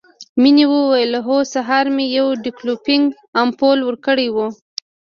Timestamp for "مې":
1.95-2.05